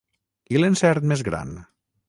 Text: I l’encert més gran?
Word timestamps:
I 0.55 0.61
l’encert 0.63 1.07
més 1.13 1.25
gran? 1.31 1.55